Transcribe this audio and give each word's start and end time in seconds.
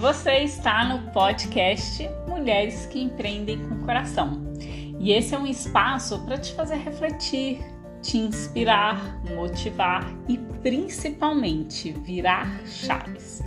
Você 0.00 0.38
está 0.38 0.82
no 0.82 1.12
podcast 1.12 2.08
Mulheres 2.26 2.86
que 2.86 3.02
Empreendem 3.02 3.58
com 3.68 3.84
Coração. 3.84 4.40
E 4.98 5.12
esse 5.12 5.34
é 5.34 5.38
um 5.38 5.46
espaço 5.46 6.24
para 6.24 6.38
te 6.38 6.54
fazer 6.54 6.76
refletir, 6.76 7.60
te 8.00 8.16
inspirar, 8.16 9.20
motivar 9.36 10.10
e 10.26 10.38
principalmente 10.62 11.92
virar 11.92 12.62
chaves. 12.64 13.42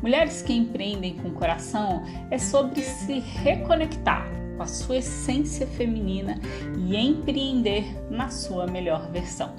Mulheres 0.00 0.40
que 0.40 0.54
Empreendem 0.54 1.14
com 1.18 1.30
Coração 1.32 2.02
é 2.30 2.38
sobre 2.38 2.80
se 2.80 3.18
reconectar 3.18 4.26
com 4.56 4.62
a 4.62 4.66
sua 4.66 4.96
essência 4.96 5.66
feminina 5.66 6.40
e 6.78 6.96
empreender 6.96 7.84
na 8.10 8.30
sua 8.30 8.66
melhor 8.66 9.10
versão. 9.10 9.54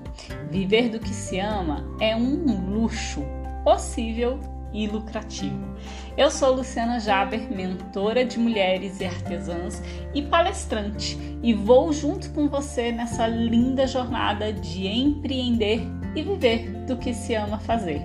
Viver 0.50 0.90
do 0.90 1.00
que 1.00 1.14
se 1.14 1.40
ama 1.40 1.86
é 2.02 2.16
um 2.16 2.72
luxo 2.74 3.22
possível 3.64 4.40
e 4.74 4.88
lucrativo. 4.88 5.76
Eu 6.18 6.30
sou 6.30 6.54
Luciana 6.54 7.00
Jaber, 7.00 7.50
mentora 7.52 8.26
de 8.26 8.38
mulheres 8.38 9.00
e 9.00 9.06
artesãs 9.06 9.82
e 10.14 10.22
palestrante, 10.22 11.18
e 11.42 11.54
vou 11.54 11.92
junto 11.94 12.30
com 12.32 12.48
você 12.48 12.92
nessa 12.92 13.28
linda 13.28 13.88
jornada 13.88 14.52
de 14.52 14.88
empreender 14.88 15.82
e 16.16 16.22
viver 16.22 16.72
do 16.86 16.98
que 16.98 17.14
se 17.14 17.36
ama 17.36 17.60
fazer. 17.60 18.02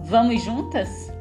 Vamos 0.00 0.42
juntas? 0.42 1.12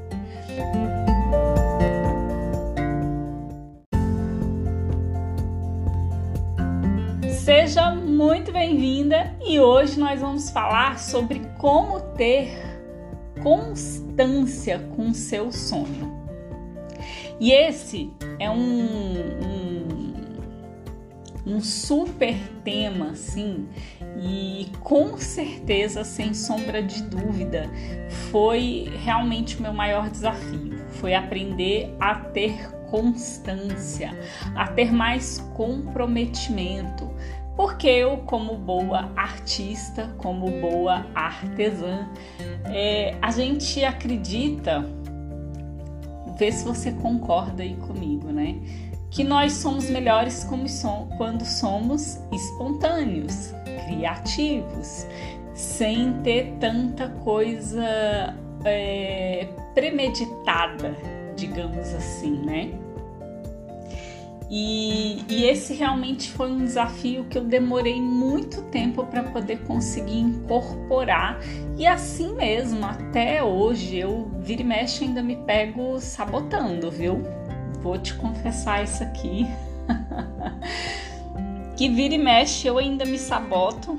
Seja 7.43 7.91
muito 7.91 8.51
bem-vinda 8.51 9.35
e 9.43 9.59
hoje 9.59 9.99
nós 9.99 10.19
vamos 10.21 10.49
falar 10.49 10.99
sobre 10.99 11.39
como 11.57 11.99
ter 12.15 12.70
constância 13.41 14.79
com 14.95 15.13
seu 15.13 15.51
sonho. 15.51 16.21
E 17.39 17.51
esse 17.51 18.11
é 18.39 18.49
um, 18.49 19.15
um, 19.43 20.23
um 21.45 21.59
super 21.59 22.35
tema, 22.63 23.11
assim, 23.11 23.67
e 24.15 24.67
com 24.81 25.17
certeza, 25.17 26.03
sem 26.03 26.33
sombra 26.33 26.83
de 26.83 27.01
dúvida, 27.03 27.67
foi 28.29 28.91
realmente 29.03 29.57
o 29.57 29.61
meu 29.61 29.73
maior 29.73 30.09
desafio. 30.09 30.77
Foi 30.91 31.15
aprender 31.15 31.95
a 31.99 32.13
ter 32.13 32.69
constância, 32.91 34.11
a 34.53 34.67
ter 34.67 34.91
mais 34.93 35.39
comprometimento, 35.55 37.09
porque 37.55 37.87
eu, 37.87 38.17
como 38.17 38.55
boa 38.55 39.11
artista, 39.15 40.13
como 40.17 40.49
boa 40.61 41.05
artesã, 41.13 42.07
é, 42.65 43.15
a 43.21 43.31
gente 43.31 43.83
acredita, 43.83 44.85
vê 46.37 46.51
se 46.51 46.65
você 46.65 46.91
concorda 46.91 47.63
aí 47.63 47.75
comigo, 47.75 48.29
né? 48.29 48.55
Que 49.09 49.23
nós 49.23 49.53
somos 49.53 49.89
melhores 49.89 50.45
quando 50.45 51.43
somos 51.45 52.19
espontâneos, 52.31 53.53
criativos, 53.85 55.05
sem 55.53 56.13
ter 56.23 56.55
tanta 56.59 57.09
coisa 57.09 58.33
é, 58.63 59.49
premeditada, 59.73 60.95
digamos 61.35 61.93
assim, 61.93 62.37
né? 62.45 62.71
E, 64.53 65.23
e, 65.29 65.45
esse 65.45 65.73
realmente 65.73 66.29
foi 66.29 66.51
um 66.51 66.65
desafio 66.65 67.23
que 67.29 67.37
eu 67.37 67.43
demorei 67.45 68.01
muito 68.01 68.61
tempo 68.63 69.05
para 69.05 69.23
poder 69.23 69.59
conseguir 69.59 70.19
incorporar. 70.19 71.39
E 71.77 71.87
assim 71.87 72.35
mesmo, 72.35 72.85
até 72.85 73.41
hoje, 73.41 73.95
eu 73.95 74.29
vira 74.41 74.61
e 74.61 74.65
mexe 74.65 75.05
ainda 75.05 75.23
me 75.23 75.37
pego 75.37 76.01
sabotando, 76.01 76.91
viu? 76.91 77.23
Vou 77.81 77.97
te 77.97 78.13
confessar 78.15 78.83
isso 78.83 79.01
aqui. 79.01 79.47
que 81.77 81.87
vira 81.87 82.15
e 82.15 82.17
mexe 82.17 82.67
eu 82.67 82.77
ainda 82.77 83.05
me 83.05 83.17
saboto. 83.17 83.97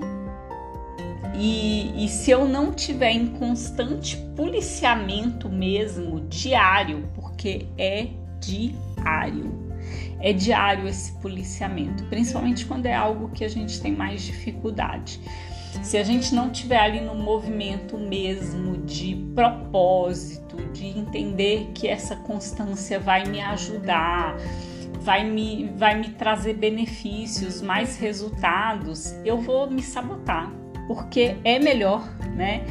E, 1.35 2.05
e 2.05 2.09
se 2.11 2.31
eu 2.31 2.47
não 2.47 2.73
tiver 2.73 3.13
em 3.13 3.27
constante 3.27 4.19
policiamento 4.37 5.49
mesmo, 5.49 6.21
diário, 6.29 7.09
porque 7.15 7.65
é 7.79 8.09
diário 8.39 9.62
é 10.21 10.33
diário 10.33 10.87
esse 10.87 11.13
policiamento, 11.21 12.05
principalmente 12.05 12.65
quando 12.67 12.87
é 12.87 12.95
algo 12.95 13.29
que 13.31 13.45
a 13.45 13.49
gente 13.49 13.81
tem 13.81 13.93
mais 13.93 14.23
dificuldade. 14.23 15.21
Se 15.83 15.97
a 15.97 16.05
gente 16.05 16.35
não 16.35 16.51
tiver 16.51 16.79
ali 16.79 17.01
no 17.01 17.15
movimento 17.15 17.97
mesmo 17.97 18.77
de 18.79 19.17
propósito, 19.35 20.57
de 20.73 20.87
entender 20.87 21.71
que 21.75 21.89
essa 21.89 22.15
constância 22.15 23.01
vai 23.01 23.25
me 23.25 23.41
ajudar, 23.41 24.37
vai 25.01 25.25
me, 25.25 25.73
vai 25.77 25.99
me 25.99 26.11
trazer 26.11 26.55
benefícios, 26.55 27.63
mais 27.63 27.97
resultados, 27.97 29.15
eu 29.25 29.41
vou 29.41 29.71
me 29.71 29.83
sabotar, 29.83 30.53
porque 30.87 31.37
é 31.43 31.59
melhor, 31.59 32.07
né? 32.37 32.65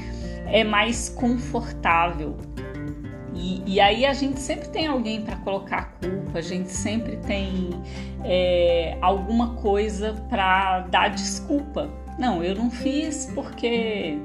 É 0.45 0.63
mais 0.63 1.09
confortável 1.09 2.37
e, 3.41 3.63
e, 3.65 3.79
aí 3.79 4.05
a 4.05 4.13
gente 4.13 4.39
sempre 4.39 4.69
tem 4.69 4.85
alguém 4.85 5.23
para 5.23 5.35
colocar 5.37 5.77
a 5.77 6.07
culpa, 6.07 6.37
a 6.37 6.41
gente 6.41 6.69
sempre 6.69 7.17
tem 7.17 7.71
é, 8.23 8.95
alguma 9.01 9.55
coisa 9.55 10.13
para 10.29 10.81
dar 10.81 11.09
desculpa. 11.09 11.89
Não, 12.19 12.43
eu 12.43 12.53
não 12.53 12.69
fiz 12.69 13.31
porque 13.33 14.19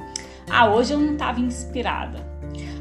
ah, 0.50 0.68
hoje 0.68 0.92
eu 0.92 0.98
não 0.98 1.14
estava 1.14 1.40
inspirada. 1.40 2.26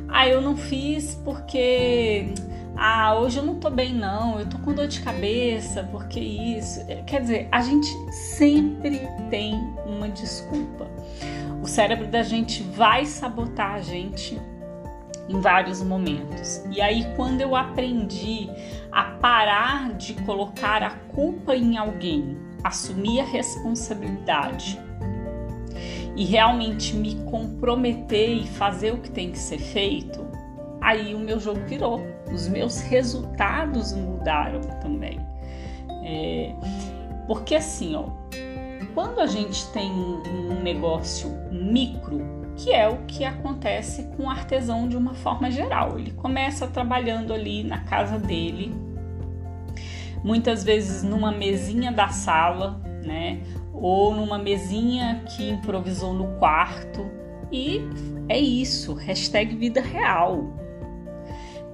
Ah, 0.09 0.27
eu 0.27 0.41
não 0.41 0.57
fiz 0.57 1.15
porque 1.23 2.33
ah, 2.75 3.15
hoje 3.17 3.37
eu 3.37 3.45
não 3.45 3.55
tô 3.55 3.69
bem 3.69 3.93
não, 3.93 4.37
eu 4.37 4.45
tô 4.45 4.57
com 4.57 4.73
dor 4.73 4.87
de 4.87 4.99
cabeça, 4.99 5.87
porque 5.89 6.19
isso. 6.19 6.81
Quer 7.07 7.21
dizer, 7.21 7.47
a 7.49 7.61
gente 7.61 7.87
sempre 8.11 9.01
tem 9.29 9.55
uma 9.85 10.09
desculpa. 10.09 10.85
O 11.63 11.67
cérebro 11.67 12.07
da 12.07 12.21
gente 12.21 12.61
vai 12.61 13.05
sabotar 13.05 13.75
a 13.75 13.81
gente 13.81 14.39
em 15.27 15.39
vários 15.39 15.81
momentos. 15.81 16.63
E 16.71 16.81
aí, 16.81 17.05
quando 17.15 17.41
eu 17.41 17.55
aprendi 17.55 18.49
a 18.91 19.03
parar 19.03 19.93
de 19.93 20.13
colocar 20.23 20.83
a 20.83 20.91
culpa 20.91 21.55
em 21.55 21.77
alguém, 21.77 22.37
assumir 22.63 23.19
a 23.19 23.25
responsabilidade 23.25 24.79
e 26.15 26.23
realmente 26.23 26.95
me 26.95 27.15
comprometer 27.25 28.37
e 28.37 28.47
fazer 28.47 28.93
o 28.93 28.97
que 28.99 29.11
tem 29.11 29.31
que 29.31 29.37
ser 29.37 29.59
feito, 29.59 30.25
aí 30.81 31.13
o 31.13 31.19
meu 31.19 31.39
jogo 31.39 31.59
virou. 31.67 32.01
Os 32.33 32.47
meus 32.47 32.79
resultados 32.81 33.93
mudaram 33.93 34.61
também. 34.81 35.19
É, 36.03 36.53
porque 37.27 37.55
assim, 37.55 37.95
ó, 37.95 38.05
quando 38.93 39.19
a 39.19 39.27
gente 39.27 39.67
tem 39.71 39.91
um 39.91 40.61
negócio 40.61 41.29
micro, 41.51 42.44
que 42.57 42.71
é 42.71 42.87
o 42.87 42.99
que 43.05 43.23
acontece 43.25 44.03
com 44.15 44.23
o 44.23 44.29
artesão 44.29 44.87
de 44.87 44.95
uma 44.95 45.13
forma 45.13 45.51
geral. 45.51 45.99
Ele 45.99 46.11
começa 46.11 46.67
trabalhando 46.67 47.33
ali 47.33 47.63
na 47.63 47.79
casa 47.79 48.17
dele, 48.17 48.73
muitas 50.23 50.63
vezes 50.63 51.03
numa 51.03 51.31
mesinha 51.31 51.91
da 51.91 52.09
sala, 52.09 52.81
né? 53.03 53.41
Ou 53.73 54.13
numa 54.15 54.37
mesinha 54.37 55.23
que 55.27 55.49
improvisou 55.49 56.13
no 56.13 56.39
quarto. 56.39 57.09
E 57.51 57.81
é 58.27 58.39
isso, 58.39 58.93
hashtag 58.93 59.55
vida 59.55 59.81
real. 59.81 60.53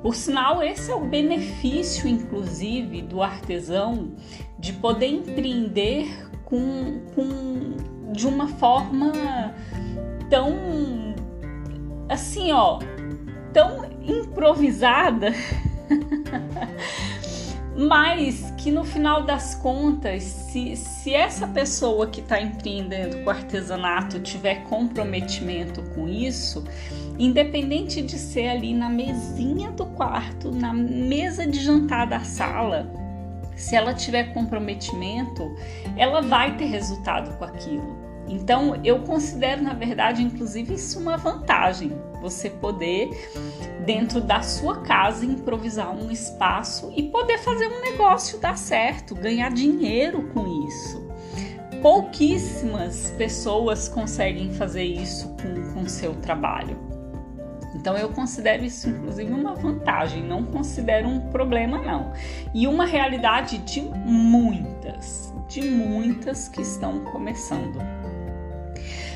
Por 0.02 0.16
sinal, 0.16 0.64
esse 0.64 0.92
é 0.92 0.96
o 0.96 1.06
benefício, 1.06 2.08
inclusive, 2.08 3.04
do 3.04 3.22
artesão 3.22 4.14
de 4.58 4.74
poder 4.74 5.08
empreender 5.08 6.08
com, 6.44 7.02
com 7.14 8.12
de 8.12 8.28
uma 8.28 8.48
forma 8.48 9.54
tão 10.32 11.14
assim, 12.10 12.52
ó, 12.52 12.80
tão 13.54 13.86
improvisada, 14.02 15.34
mas 17.76 18.52
que 18.58 18.72
no 18.72 18.84
final 18.84 19.24
das 19.24 19.56
contas, 19.56 20.24
se, 20.24 20.76
se 20.76 21.14
essa 21.14 21.48
pessoa 21.48 22.08
que 22.08 22.22
está 22.22 22.42
empreendendo 22.42 23.24
com 23.24 23.30
artesanato 23.30 24.20
tiver 24.20 24.64
comprometimento 24.64 25.82
com 25.94 26.08
isso, 26.08 26.64
independente 27.20 28.02
de 28.02 28.18
ser 28.18 28.48
ali 28.48 28.74
na 28.74 28.90
mesinha 28.90 29.72
do 29.72 29.86
quarto, 29.86 30.52
na 30.52 30.74
mesa 30.74 31.46
de 31.46 31.60
jantar 31.60 32.08
da 32.08 32.22
sala, 32.22 32.92
se 33.56 33.76
ela 33.76 33.94
tiver 33.94 34.34
comprometimento, 34.34 35.56
ela 35.98 36.22
vai 36.22 36.56
ter 36.58 36.66
resultado 36.66 37.38
com 37.38 37.46
aquilo. 37.46 38.11
Então, 38.28 38.80
eu 38.84 39.00
considero, 39.00 39.62
na 39.62 39.74
verdade, 39.74 40.24
inclusive, 40.24 40.76
isso 40.76 41.00
uma 41.00 41.18
vantagem. 41.18 41.92
Você 42.22 42.50
poder, 42.50 43.10
dentro 43.86 44.22
da 44.22 44.42
sua 44.42 44.82
casa, 44.82 45.26
improvisar 45.26 45.92
um 45.92 46.12
espaço 46.12 46.92
e 46.96 47.04
poder 47.04 47.40
fazer 47.40 47.68
um 47.68 47.82
negócio 47.82 48.40
dar 48.40 48.58
certo, 48.58 49.16
ganhar 49.16 49.52
dinheiro 49.52 50.30
com 50.34 50.68
isso. 50.68 51.10
Pouquíssimas 51.82 53.12
pessoas 53.18 53.88
conseguem 53.88 54.54
fazer 54.54 54.84
isso 54.84 55.36
com 55.74 55.82
o 55.82 55.90
seu 55.90 56.14
trabalho. 56.16 56.92
Então 57.74 57.98
eu 57.98 58.10
considero 58.10 58.64
isso 58.64 58.90
inclusive 58.90 59.32
uma 59.32 59.56
vantagem, 59.56 60.24
não 60.24 60.44
considero 60.44 61.08
um 61.08 61.32
problema 61.32 61.80
não. 61.80 62.14
E 62.54 62.68
uma 62.68 62.86
realidade 62.86 63.58
de 63.60 63.82
muitas, 63.82 65.34
de 65.48 65.62
muitas 65.62 66.48
que 66.48 66.62
estão 66.62 67.00
começando. 67.06 67.80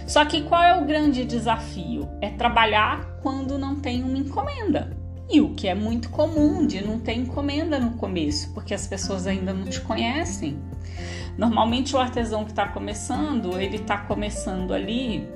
Só 0.05 0.23
que 0.23 0.43
qual 0.43 0.61
é 0.63 0.77
o 0.77 0.85
grande 0.85 1.25
desafio? 1.25 2.07
É 2.21 2.29
trabalhar 2.29 3.19
quando 3.21 3.57
não 3.57 3.75
tem 3.75 4.03
uma 4.03 4.17
encomenda. 4.17 4.95
E 5.27 5.41
o 5.41 5.55
que 5.55 5.67
é 5.67 5.73
muito 5.73 6.09
comum 6.09 6.67
de 6.67 6.85
não 6.85 6.99
ter 6.99 7.13
encomenda 7.13 7.79
no 7.79 7.91
começo, 7.91 8.53
porque 8.53 8.73
as 8.73 8.85
pessoas 8.85 9.25
ainda 9.25 9.51
não 9.51 9.65
te 9.65 9.81
conhecem. 9.81 10.59
Normalmente 11.35 11.95
o 11.95 11.99
artesão 11.99 12.45
que 12.45 12.51
está 12.51 12.67
começando, 12.67 13.59
ele 13.59 13.77
está 13.77 13.97
começando 13.97 14.73
ali 14.73 15.27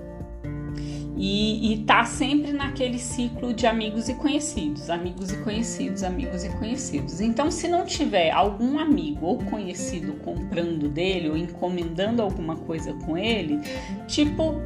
e, 1.21 1.73
está 1.73 2.05
sempre 2.05 2.53
naquele 2.53 2.97
ciclo 2.97 3.53
de 3.53 3.67
amigos 3.67 4.07
e 4.07 4.13
conhecidos, 4.13 4.89
amigos 4.89 5.33
e 5.33 5.37
conhecidos, 5.37 6.01
amigos 6.01 6.45
e 6.45 6.49
conhecidos. 6.51 7.19
Então, 7.19 7.51
se 7.51 7.67
não 7.67 7.85
tiver 7.85 8.31
algum 8.31 8.79
amigo 8.79 9.25
ou 9.25 9.37
conhecido 9.37 10.13
comprando 10.23 10.87
dele 10.87 11.29
ou 11.29 11.35
encomendando 11.35 12.21
alguma 12.21 12.55
coisa 12.55 12.93
com 13.05 13.17
ele, 13.17 13.59
tipo, 14.07 14.61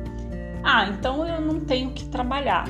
ah, 0.63 0.87
então 0.87 1.27
eu 1.27 1.41
não 1.41 1.59
tenho 1.59 1.89
que 1.89 2.05
trabalhar. 2.05 2.65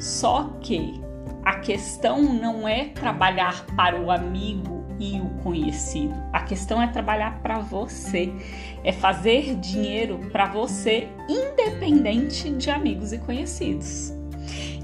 Só 0.00 0.56
que 0.60 1.00
a 1.44 1.60
questão 1.60 2.20
não 2.20 2.66
é 2.66 2.86
trabalhar 2.86 3.64
para 3.76 4.00
o 4.00 4.10
amigo 4.10 4.77
e 4.98 5.20
o 5.20 5.28
conhecido. 5.42 6.14
A 6.32 6.40
questão 6.40 6.82
é 6.82 6.86
trabalhar 6.86 7.40
para 7.40 7.58
você, 7.58 8.32
é 8.84 8.92
fazer 8.92 9.54
dinheiro 9.56 10.18
para 10.32 10.46
você, 10.46 11.08
independente 11.28 12.50
de 12.50 12.70
amigos 12.70 13.12
e 13.12 13.18
conhecidos. 13.18 14.12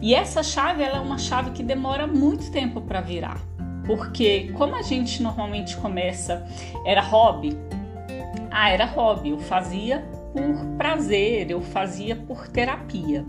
E 0.00 0.14
essa 0.14 0.42
chave 0.42 0.82
ela 0.82 0.98
é 0.98 1.00
uma 1.00 1.18
chave 1.18 1.50
que 1.50 1.62
demora 1.62 2.06
muito 2.06 2.50
tempo 2.50 2.80
para 2.80 3.00
virar, 3.00 3.40
porque 3.86 4.52
como 4.56 4.74
a 4.76 4.82
gente 4.82 5.22
normalmente 5.22 5.76
começa, 5.76 6.46
era 6.84 7.00
hobby. 7.00 7.56
Ah, 8.50 8.70
era 8.70 8.84
hobby, 8.84 9.30
eu 9.30 9.38
fazia 9.38 10.04
por 10.32 10.76
prazer, 10.76 11.50
eu 11.50 11.60
fazia 11.60 12.16
por 12.16 12.48
terapia. 12.48 13.24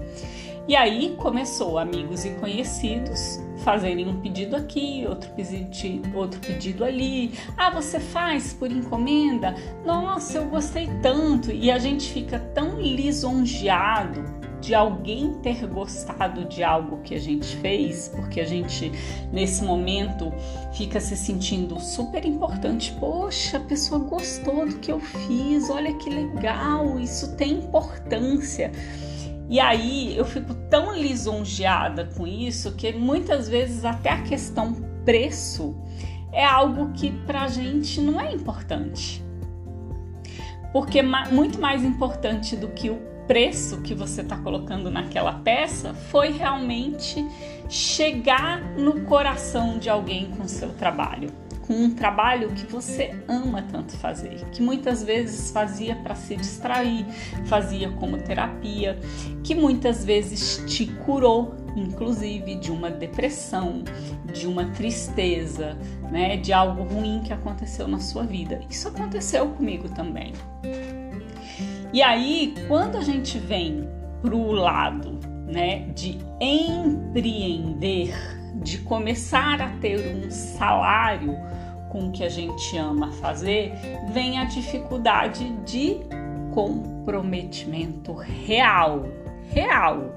E 0.68 0.76
aí 0.76 1.16
começou 1.18 1.78
amigos 1.78 2.26
e 2.26 2.32
conhecidos 2.32 3.40
fazerem 3.58 4.08
um 4.08 4.20
pedido 4.20 4.56
aqui, 4.56 5.06
outro 5.08 5.30
pedido, 5.32 6.18
outro 6.18 6.40
pedido 6.40 6.84
ali. 6.84 7.34
Ah, 7.56 7.70
você 7.70 8.00
faz 8.00 8.52
por 8.52 8.72
encomenda? 8.72 9.56
Nossa, 9.86 10.40
eu 10.40 10.46
gostei 10.46 10.90
tanto. 11.04 11.52
E 11.52 11.70
a 11.70 11.78
gente 11.78 12.12
fica 12.12 12.40
tão 12.40 12.80
lisonjeado 12.82 14.24
de 14.60 14.74
alguém 14.74 15.34
ter 15.44 15.68
gostado 15.68 16.46
de 16.46 16.64
algo 16.64 16.98
que 17.04 17.14
a 17.14 17.20
gente 17.20 17.56
fez, 17.58 18.08
porque 18.08 18.42
a 18.42 18.46
gente 18.46 18.92
nesse 19.32 19.64
momento 19.64 20.34
fica 20.74 21.00
se 21.00 21.16
sentindo 21.16 21.80
super 21.80 22.26
importante. 22.26 22.92
Poxa, 23.00 23.58
a 23.58 23.60
pessoa 23.60 24.00
gostou 24.00 24.68
do 24.68 24.80
que 24.80 24.92
eu 24.92 25.00
fiz, 25.00 25.70
olha 25.70 25.94
que 25.94 26.10
legal, 26.10 27.00
isso 27.00 27.36
tem 27.36 27.60
importância. 27.60 28.72
E 29.50 29.60
aí 29.60 30.18
eu 30.18 30.26
fico 30.26 30.54
tão 30.70 30.96
lisonjeada 30.96 32.10
com 32.18 32.26
isso 32.26 32.74
que 32.74 32.92
muitas 32.94 33.48
vezes 33.48 33.86
até 33.86 34.10
a 34.10 34.22
questão 34.24 34.74
preço 35.06 35.76
é 36.34 36.44
algo 36.44 36.92
que 36.94 37.12
pra 37.26 37.48
gente 37.48 38.02
não 38.02 38.20
é 38.20 38.34
importante. 38.34 39.24
Porque 40.74 41.02
muito 41.02 41.62
mais 41.62 41.84
importante 41.84 42.56
do 42.56 42.70
que 42.70 42.90
o 42.90 43.00
preço 43.28 43.82
que 43.82 43.94
você 43.94 44.22
está 44.22 44.38
colocando 44.38 44.92
naquela 44.92 45.34
peça 45.34 45.94
foi 45.94 46.32
realmente 46.32 47.26
chegar 47.70 48.62
no 48.76 49.02
coração 49.02 49.80
de 49.80 49.90
alguém 49.90 50.30
com 50.32 50.48
seu 50.48 50.70
trabalho 50.74 51.45
com 51.68 51.74
um 51.74 51.92
trabalho 51.94 52.50
que 52.50 52.66
você 52.66 53.16
ama 53.28 53.62
tanto 53.64 53.94
fazer, 53.98 54.46
que 54.52 54.62
muitas 54.62 55.04
vezes 55.04 55.52
fazia 55.52 55.96
para 55.96 56.16
se 56.16 56.36
distrair, 56.36 57.06
fazia 57.46 57.90
como 57.92 58.18
terapia, 58.18 59.00
que 59.44 59.56
muitas 59.56 60.06
vezes 60.06 60.64
te 60.68 60.86
curou, 60.86 61.56
inclusive 61.76 62.56
de 62.56 62.72
uma 62.72 62.90
depressão, 62.90 63.84
de 64.32 64.48
uma 64.48 64.66
tristeza, 64.66 65.78
né, 66.12 66.38
de 66.38 66.54
algo 66.54 66.84
ruim 66.84 67.22
que 67.24 67.34
aconteceu 67.34 67.88
na 67.88 68.00
sua 68.00 68.24
vida. 68.24 68.62
Isso 68.70 68.88
aconteceu 68.88 69.48
comigo 69.50 69.90
também. 69.90 70.34
E 71.92 72.02
aí, 72.02 72.54
quando 72.68 72.98
a 72.98 73.02
gente 73.02 73.40
vem 73.40 73.88
para 74.22 74.36
o 74.36 74.52
lado, 74.52 75.20
né, 75.48 75.88
de 75.96 76.18
empreender, 76.42 78.14
de 78.56 78.80
começar 78.80 79.62
a 79.62 79.70
ter 79.78 80.16
um 80.16 80.30
salário 80.30 81.38
com 81.96 82.08
o 82.08 82.12
que 82.12 82.26
a 82.26 82.30
gente 82.30 82.78
ama 82.78 83.10
fazer, 83.10 83.72
vem 84.10 84.38
a 84.38 84.44
dificuldade 84.44 85.50
de 85.64 86.02
comprometimento 86.54 88.12
real, 88.12 89.06
real, 89.50 90.14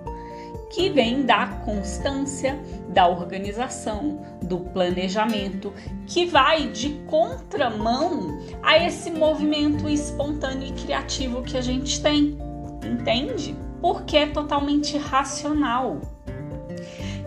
que 0.71 0.91
vem 0.91 1.23
da 1.25 1.47
constância, 1.65 2.59
da 2.89 3.07
organização, 3.07 4.21
do 4.43 4.59
planejamento, 4.59 5.73
que 6.05 6.27
vai 6.27 6.67
de 6.67 6.95
contramão 7.07 8.41
a 8.61 8.77
esse 8.77 9.13
movimento 9.13 9.89
espontâneo 9.89 10.71
e 10.71 10.73
criativo 10.73 11.43
que 11.43 11.57
a 11.57 11.61
gente 11.61 12.03
tem, 12.03 12.37
entende? 12.85 13.55
Porque 13.81 14.17
é 14.17 14.27
totalmente 14.27 14.99
racional. 14.99 16.01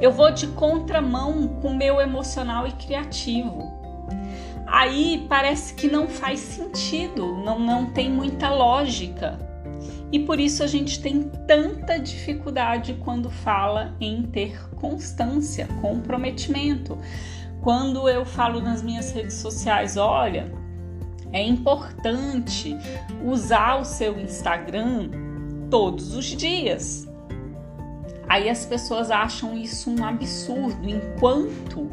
Eu 0.02 0.12
vou 0.12 0.30
de 0.30 0.48
contramão 0.48 1.48
com 1.62 1.70
o 1.70 1.78
meu 1.78 2.02
emocional 2.02 2.68
e 2.68 2.74
criativo. 2.74 3.81
Aí 4.72 5.26
parece 5.28 5.74
que 5.74 5.90
não 5.90 6.08
faz 6.08 6.40
sentido, 6.40 7.36
não, 7.36 7.60
não 7.60 7.88
tem 7.88 8.10
muita 8.10 8.50
lógica. 8.50 9.38
E 10.14 10.20
por 10.20 10.40
isso 10.40 10.64
a 10.64 10.68
gente 10.68 11.02
tem 11.02 11.24
tanta 11.46 12.00
dificuldade 12.00 12.98
quando 13.04 13.30
fala 13.30 13.94
em 14.00 14.24
ter 14.24 14.70
constância, 14.76 15.68
comprometimento. 15.82 16.98
Quando 17.62 18.08
eu 18.08 18.24
falo 18.26 18.62
nas 18.62 18.82
minhas 18.82 19.12
redes 19.12 19.36
sociais, 19.36 19.98
olha, 19.98 20.50
é 21.34 21.44
importante 21.44 22.78
usar 23.26 23.76
o 23.76 23.84
seu 23.84 24.18
Instagram 24.22 25.10
todos 25.70 26.16
os 26.16 26.26
dias. 26.26 27.06
Aí 28.30 28.50
as 28.50 28.66
pessoas 28.66 29.12
acham 29.12 29.54
isso 29.58 29.90
um 29.92 30.06
absurdo, 30.06 30.88
enquanto 30.88 31.92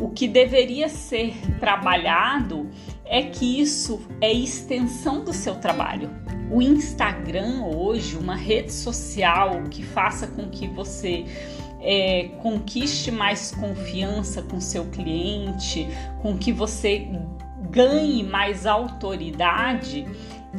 o 0.00 0.10
que 0.10 0.28
deveria 0.28 0.88
ser 0.88 1.34
trabalhado 1.58 2.68
é 3.04 3.22
que 3.22 3.60
isso 3.60 4.00
é 4.20 4.32
extensão 4.32 5.24
do 5.24 5.32
seu 5.32 5.54
trabalho. 5.56 6.10
O 6.50 6.60
Instagram 6.60 7.62
hoje, 7.64 8.16
uma 8.16 8.36
rede 8.36 8.72
social 8.72 9.62
que 9.70 9.82
faça 9.82 10.26
com 10.26 10.48
que 10.48 10.68
você 10.68 11.24
é, 11.80 12.30
conquiste 12.42 13.10
mais 13.10 13.52
confiança 13.52 14.42
com 14.42 14.60
seu 14.60 14.86
cliente, 14.86 15.88
com 16.20 16.36
que 16.36 16.52
você 16.52 17.08
ganhe 17.70 18.22
mais 18.22 18.66
autoridade, 18.66 20.06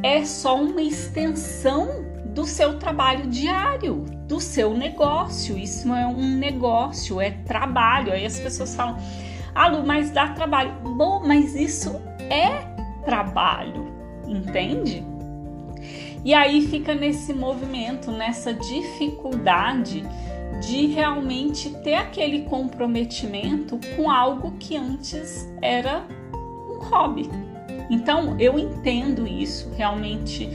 é 0.02 0.24
só 0.24 0.60
uma 0.60 0.82
extensão 0.82 2.06
do 2.34 2.44
seu 2.44 2.78
trabalho 2.78 3.26
diário, 3.26 4.04
do 4.26 4.40
seu 4.40 4.74
negócio. 4.74 5.58
Isso 5.58 5.92
é 5.92 6.06
um 6.06 6.36
negócio, 6.36 7.20
é 7.20 7.30
trabalho. 7.30 8.12
Aí 8.12 8.24
as 8.24 8.38
pessoas 8.38 8.74
falam, 8.74 8.96
ah, 9.54 9.68
Lu, 9.68 9.86
mas 9.86 10.10
dá 10.10 10.28
trabalho. 10.28 10.72
Bom, 10.96 11.22
mas 11.24 11.54
isso 11.54 12.00
é 12.30 12.66
trabalho, 13.04 13.86
entende? 14.26 15.04
E 16.24 16.34
aí 16.34 16.62
fica 16.66 16.94
nesse 16.94 17.32
movimento, 17.32 18.10
nessa 18.10 18.52
dificuldade 18.52 20.04
de 20.60 20.86
realmente 20.86 21.70
ter 21.82 21.94
aquele 21.94 22.42
comprometimento 22.42 23.78
com 23.96 24.10
algo 24.10 24.52
que 24.58 24.76
antes 24.76 25.48
era 25.62 26.04
um 26.68 26.78
hobby. 26.84 27.30
Então 27.88 28.38
eu 28.38 28.58
entendo 28.58 29.26
isso, 29.26 29.70
realmente 29.76 30.48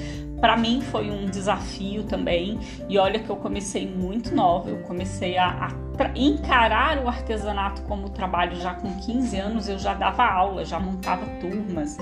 para 0.43 0.57
mim 0.57 0.81
foi 0.81 1.09
um 1.09 1.25
desafio 1.25 2.03
também. 2.03 2.59
E 2.89 2.97
olha 2.97 3.17
que 3.17 3.29
eu 3.29 3.37
comecei 3.37 3.87
muito 3.87 4.35
nova, 4.35 4.69
eu 4.69 4.79
comecei 4.79 5.37
a, 5.37 5.69
a 5.69 6.19
encarar 6.19 6.97
o 7.01 7.07
artesanato 7.07 7.81
como 7.83 8.09
trabalho 8.09 8.57
já 8.57 8.73
com 8.73 8.93
15 8.93 9.37
anos, 9.37 9.69
eu 9.69 9.79
já 9.79 9.93
dava 9.93 10.25
aula, 10.25 10.65
já 10.65 10.81
montava 10.81 11.25
turmas, 11.39 11.97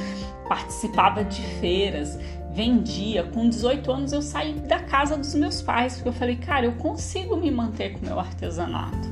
participava 0.49 1.23
de 1.23 1.39
feiras, 1.59 2.17
vendia. 2.51 3.25
Com 3.25 3.47
18 3.47 3.91
anos 3.91 4.11
eu 4.11 4.23
saí 4.23 4.53
da 4.53 4.79
casa 4.79 5.15
dos 5.15 5.35
meus 5.35 5.61
pais, 5.61 5.93
porque 5.97 6.09
eu 6.09 6.13
falei, 6.13 6.37
cara, 6.37 6.65
eu 6.65 6.73
consigo 6.77 7.37
me 7.37 7.51
manter 7.51 7.91
com 7.91 8.03
meu 8.03 8.19
artesanato. 8.19 9.07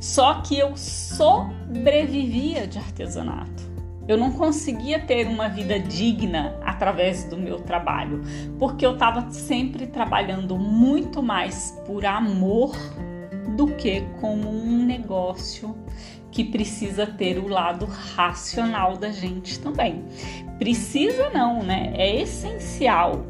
Só 0.00 0.40
que 0.40 0.58
eu 0.58 0.76
sobrevivia 0.76 2.66
de 2.66 2.76
artesanato. 2.76 3.73
Eu 4.06 4.18
não 4.18 4.32
conseguia 4.32 4.98
ter 4.98 5.26
uma 5.26 5.48
vida 5.48 5.78
digna 5.80 6.58
através 6.62 7.24
do 7.24 7.36
meu 7.36 7.60
trabalho, 7.60 8.20
porque 8.58 8.84
eu 8.84 8.92
estava 8.92 9.30
sempre 9.30 9.86
trabalhando 9.86 10.58
muito 10.58 11.22
mais 11.22 11.70
por 11.86 12.04
amor 12.04 12.76
do 13.56 13.68
que 13.68 14.02
como 14.20 14.50
um 14.50 14.84
negócio 14.84 15.74
que 16.30 16.44
precisa 16.44 17.06
ter 17.06 17.38
o 17.38 17.48
lado 17.48 17.86
racional 17.86 18.96
da 18.96 19.10
gente 19.10 19.60
também. 19.60 20.04
Precisa 20.58 21.30
não, 21.30 21.62
né? 21.62 21.92
É 21.96 22.20
essencial. 22.20 23.24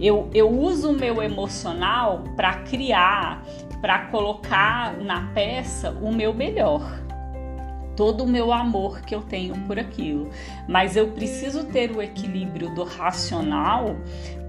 Eu, 0.00 0.30
eu 0.34 0.50
uso 0.50 0.90
o 0.90 0.98
meu 0.98 1.22
emocional 1.22 2.24
para 2.34 2.54
criar, 2.62 3.44
para 3.80 4.06
colocar 4.06 4.96
na 4.96 5.28
peça 5.34 5.90
o 6.02 6.12
meu 6.12 6.34
melhor 6.34 7.05
todo 7.96 8.24
o 8.24 8.26
meu 8.26 8.52
amor 8.52 9.00
que 9.00 9.14
eu 9.14 9.22
tenho 9.22 9.56
por 9.66 9.78
aquilo. 9.78 10.28
Mas 10.68 10.96
eu 10.96 11.08
preciso 11.08 11.64
ter 11.64 11.90
o 11.90 12.02
equilíbrio 12.02 12.74
do 12.74 12.84
racional 12.84 13.96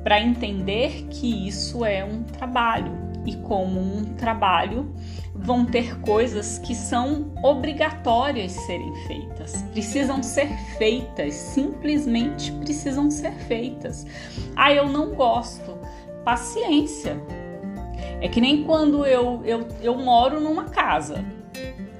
para 0.03 0.21
entender 0.21 1.07
que 1.09 1.47
isso 1.47 1.83
é 1.83 2.03
um 2.03 2.23
trabalho 2.23 2.91
e 3.25 3.35
como 3.35 3.79
um 3.79 4.05
trabalho 4.15 4.93
vão 5.35 5.65
ter 5.65 5.99
coisas 5.99 6.57
que 6.59 6.73
são 6.73 7.31
obrigatórias 7.43 8.53
serem 8.53 8.93
feitas, 9.05 9.61
precisam 9.73 10.23
ser 10.23 10.47
feitas, 10.77 11.33
simplesmente 11.33 12.51
precisam 12.53 13.11
ser 13.11 13.33
feitas. 13.33 14.05
Ah, 14.55 14.71
eu 14.73 14.87
não 14.87 15.13
gosto. 15.13 15.77
Paciência. 16.23 17.21
É 18.19 18.27
que 18.27 18.41
nem 18.41 18.63
quando 18.63 19.05
eu, 19.05 19.41
eu, 19.45 19.67
eu 19.81 19.95
moro 19.95 20.39
numa 20.39 20.65
casa. 20.65 21.23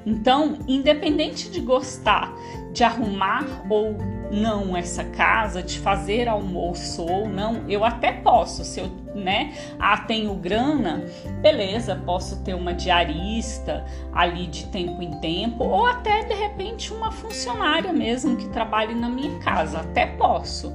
Então, 0.08 0.58
independente 0.66 1.52
de 1.52 1.60
gostar 1.60 2.34
de 2.72 2.82
arrumar 2.82 3.46
ou 3.70 3.98
não 4.32 4.78
essa 4.78 5.04
casa, 5.04 5.62
de 5.62 5.80
fazer 5.80 6.30
almoço 6.30 7.04
ou 7.04 7.28
não, 7.28 7.68
eu 7.68 7.84
até 7.84 8.14
posso, 8.14 8.64
se 8.64 8.80
eu, 8.80 8.88
né, 9.14 9.54
ah, 9.78 9.98
tenho 9.98 10.34
grana, 10.36 11.04
beleza, 11.42 12.02
posso 12.06 12.42
ter 12.44 12.54
uma 12.54 12.74
diarista 12.74 13.84
ali 14.14 14.48
de 14.48 14.68
tempo 14.68 15.02
em 15.02 15.12
tempo, 15.20 15.66
ou 15.66 15.86
até 15.86 16.24
de 16.24 16.36
repente 16.36 16.94
uma 16.94 17.12
funcionária 17.12 17.92
mesmo 17.92 18.38
que 18.38 18.48
trabalhe 18.48 18.96
na 18.96 19.10
minha 19.10 19.40
casa, 19.40 19.82
até 19.82 20.06
posso. 20.06 20.74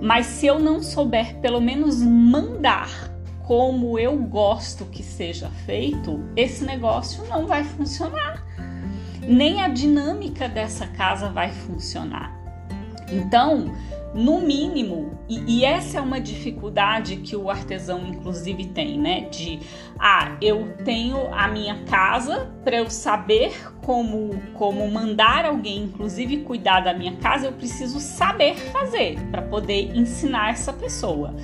Mas 0.00 0.26
se 0.26 0.46
eu 0.46 0.60
não 0.60 0.80
souber 0.80 1.34
pelo 1.40 1.60
menos 1.60 2.00
mandar 2.00 3.10
como 3.44 3.98
eu 3.98 4.16
gosto 4.18 4.84
que 4.84 5.02
seja 5.02 5.48
feito, 5.66 6.22
esse 6.36 6.64
negócio 6.64 7.26
não 7.26 7.44
vai 7.44 7.64
funcionar. 7.64 8.47
Nem 9.28 9.60
a 9.60 9.68
dinâmica 9.68 10.48
dessa 10.48 10.86
casa 10.86 11.28
vai 11.28 11.52
funcionar. 11.52 12.34
Então, 13.12 13.70
no 14.14 14.40
mínimo, 14.40 15.18
e, 15.28 15.58
e, 15.58 15.64
essa 15.66 15.98
é 15.98 16.00
uma 16.00 16.18
dificuldade 16.18 17.16
que 17.16 17.36
o 17.36 17.50
artesão 17.50 18.06
inclusive 18.08 18.64
tem, 18.68 18.98
né? 18.98 19.28
De 19.28 19.60
ah, 19.98 20.34
eu 20.40 20.74
tenho 20.82 21.32
a 21.34 21.46
minha 21.46 21.84
casa 21.84 22.50
para 22.64 22.76
eu 22.76 22.88
saber 22.88 23.52
como 23.84 24.30
como 24.54 24.90
mandar 24.90 25.44
alguém, 25.44 25.84
inclusive 25.84 26.38
cuidar 26.38 26.80
da 26.80 26.94
minha 26.94 27.16
casa, 27.16 27.46
eu 27.46 27.52
preciso 27.52 28.00
saber 28.00 28.56
fazer 28.56 29.20
para 29.30 29.42
poder 29.42 29.94
ensinar 29.94 30.52
essa 30.52 30.72
pessoa. 30.72 31.34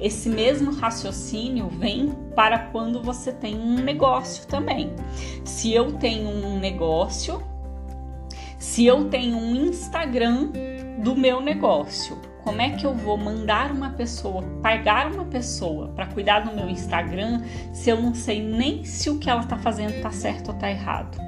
Esse 0.00 0.28
mesmo 0.28 0.72
raciocínio 0.72 1.68
vem 1.68 2.10
para 2.34 2.58
quando 2.58 3.02
você 3.02 3.32
tem 3.32 3.58
um 3.58 3.76
negócio 3.76 4.46
também. 4.46 4.92
Se 5.44 5.72
eu 5.72 5.92
tenho 5.92 6.28
um 6.28 6.58
negócio, 6.58 7.42
se 8.58 8.84
eu 8.84 9.08
tenho 9.08 9.36
um 9.36 9.54
Instagram 9.54 10.50
do 10.98 11.14
meu 11.14 11.40
negócio. 11.40 12.18
Como 12.42 12.62
é 12.62 12.70
que 12.70 12.86
eu 12.86 12.94
vou 12.94 13.16
mandar 13.16 13.72
uma 13.72 13.90
pessoa, 13.90 14.42
pagar 14.62 15.10
uma 15.10 15.24
pessoa 15.24 15.88
para 15.88 16.06
cuidar 16.06 16.40
do 16.40 16.54
meu 16.54 16.70
Instagram 16.70 17.42
se 17.72 17.90
eu 17.90 18.00
não 18.00 18.14
sei 18.14 18.40
nem 18.40 18.84
se 18.84 19.10
o 19.10 19.18
que 19.18 19.28
ela 19.28 19.40
está 19.40 19.58
fazendo 19.58 19.94
está 19.94 20.12
certo 20.12 20.48
ou 20.48 20.54
está 20.54 20.70
errado? 20.70 21.25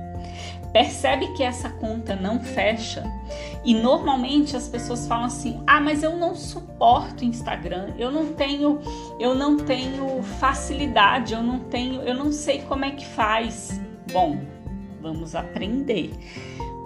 Percebe 0.78 1.32
que 1.32 1.42
essa 1.42 1.70
conta 1.70 2.14
não 2.14 2.38
fecha 2.38 3.02
e 3.64 3.75
normalmente 3.75 4.56
as 4.56 4.68
pessoas 4.68 5.08
falam 5.08 5.25
assim: 5.25 5.61
"Ah, 5.66 5.80
mas 5.80 6.04
eu 6.04 6.16
não 6.16 6.37
suporto 6.37 7.25
Instagram, 7.25 7.94
eu 7.99 8.12
não 8.12 8.32
tenho, 8.35 8.78
eu 9.18 9.35
não 9.35 9.56
tenho 9.56 10.23
facilidade, 10.23 11.35
eu 11.35 11.42
não 11.42 11.58
tenho, 11.58 12.02
eu 12.02 12.14
não 12.14 12.30
sei 12.30 12.62
como 12.62 12.85
é 12.85 12.92
que 12.92 13.04
faz". 13.04 13.80
Bom, 14.12 14.38
vamos 15.02 15.35
aprender 15.35 16.12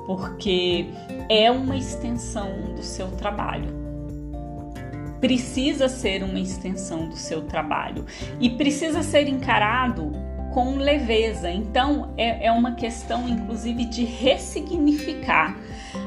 porque 0.06 0.87
é 1.28 1.50
uma 1.50 1.76
extensão 1.76 2.72
do 2.75 2.82
seu 2.82 3.08
trabalho. 3.08 3.68
Precisa 5.20 5.87
ser 5.87 6.22
uma 6.22 6.40
extensão 6.40 7.11
do 7.11 7.16
seu 7.16 7.42
trabalho 7.42 8.06
e 8.40 8.49
precisa 8.49 9.02
ser 9.02 9.28
encarado 9.28 10.12
com 10.52 10.76
leveza. 10.76 11.50
Então, 11.50 12.12
é, 12.16 12.47
é 12.47 12.52
uma 12.52 12.73
questão, 12.73 13.28
inclusive, 13.28 13.85
de 13.87 14.04
ressignificar. 14.04 15.56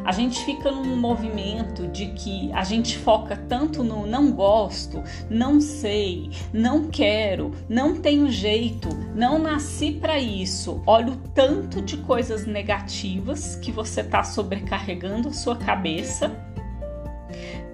A 0.04 0.12
gente 0.12 0.44
fica 0.46 0.72
num 0.72 0.96
movimento 0.96 1.88
de 1.88 2.08
que 2.08 2.52
a 2.54 2.64
gente 2.64 2.98
foca 2.98 3.36
tanto 3.36 3.84
no 3.84 4.06
não 4.06 4.32
gosto, 4.32 5.04
não 5.30 5.60
sei, 5.60 6.30
não 6.54 6.88
quero, 6.88 7.52
não 7.68 7.96
tenho 7.96 8.32
jeito, 8.32 8.90
não 9.16 9.40
nasci 9.40 9.92
para 9.92 10.20
isso. 10.20 10.82
Olha 10.86 11.12
o 11.12 11.16
tanto 11.16 11.82
de 11.82 11.98
coisas 11.98 12.46
negativas 12.46 13.56
que 13.56 13.72
você 13.72 14.02
está 14.02 14.24
sobrecarregando 14.24 15.30
a 15.30 15.34
sua 15.34 15.56
cabeça 15.56 16.45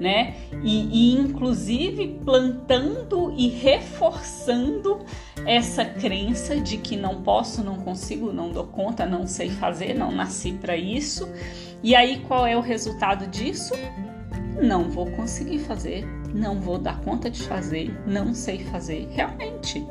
né? 0.02 0.34
E, 0.64 1.14
e, 1.14 1.14
inclusive 1.14 2.20
plantando 2.26 3.32
e 3.38 3.50
reforçando 3.50 5.00
essa 5.46 5.86
crença 5.86 6.60
de 6.60 6.78
que 6.78 6.98
não 6.98 7.22
posso, 7.22 7.64
não 7.64 7.76
consigo, 7.76 8.34
não 8.34 8.50
dou 8.50 8.66
conta, 8.66 9.06
não 9.06 9.28
sei 9.28 9.52
fazer, 9.52 9.94
não 9.94 10.12
nasci 10.12 10.54
para 10.54 10.76
isso. 10.76 11.30
E 11.84 11.96
aí 11.96 12.20
qual 12.28 12.48
é 12.48 12.58
o 12.58 12.62
resultado 12.62 13.28
disso? 13.28 13.76
Não 14.60 14.90
vou 14.90 15.06
conseguir 15.12 15.60
fazer, 15.60 16.04
não 16.34 16.60
vou 16.60 16.80
dar 16.80 17.00
conta 17.02 17.30
de 17.30 17.44
fazer, 17.44 17.96
não 18.08 18.34
sei 18.34 18.64
fazer, 18.66 19.08
realmente. 19.12 19.86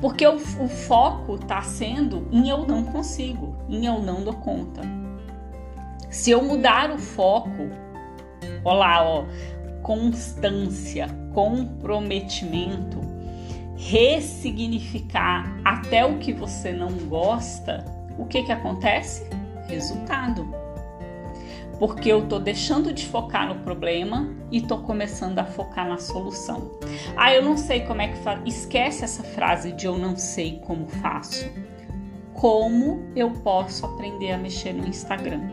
Porque 0.00 0.26
o, 0.26 0.36
o 0.36 0.68
foco 0.68 1.34
está 1.34 1.60
sendo 1.60 2.26
em 2.32 2.48
eu 2.48 2.66
não 2.66 2.84
consigo, 2.84 3.54
em 3.68 3.84
eu 3.84 4.00
não 4.00 4.24
dou 4.24 4.34
conta. 4.34 4.80
Se 6.08 6.30
eu 6.30 6.42
mudar 6.42 6.90
o 6.90 6.98
foco, 6.98 7.68
olá, 8.68 9.02
ó, 9.02 9.24
constância, 9.82 11.08
comprometimento, 11.32 13.00
ressignificar 13.76 15.58
até 15.64 16.04
o 16.04 16.18
que 16.18 16.32
você 16.32 16.72
não 16.72 16.90
gosta, 17.08 17.84
o 18.18 18.26
que 18.26 18.42
que 18.42 18.52
acontece? 18.52 19.28
Resultado. 19.68 20.46
Porque 21.78 22.10
eu 22.10 22.26
tô 22.26 22.40
deixando 22.40 22.92
de 22.92 23.06
focar 23.06 23.48
no 23.48 23.60
problema 23.60 24.28
e 24.50 24.60
tô 24.60 24.78
começando 24.78 25.38
a 25.38 25.44
focar 25.44 25.88
na 25.88 25.98
solução. 25.98 26.72
Ah, 27.16 27.32
eu 27.32 27.40
não 27.40 27.56
sei 27.56 27.82
como 27.82 28.02
é 28.02 28.08
que 28.08 28.18
faz. 28.18 28.40
Esquece 28.44 29.04
essa 29.04 29.22
frase 29.22 29.70
de 29.72 29.86
eu 29.86 29.96
não 29.96 30.16
sei 30.16 30.58
como 30.66 30.88
faço. 30.88 31.48
Como 32.34 33.04
eu 33.14 33.30
posso 33.30 33.86
aprender 33.86 34.32
a 34.32 34.38
mexer 34.38 34.72
no 34.72 34.86
Instagram? 34.88 35.50